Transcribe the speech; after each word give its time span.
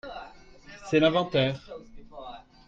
C’est 0.89 0.99
l’inventaire 0.99 1.61